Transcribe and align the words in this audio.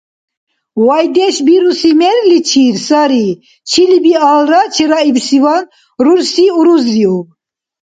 Вайдеш 0.85 1.35
бируси 1.47 1.91
мерличир 2.01 2.75
сари 2.87 3.27
чили-биалра 3.69 4.61
чераибсиван, 4.75 5.63
рурси 6.03 6.45
урузриуб. 6.59 7.27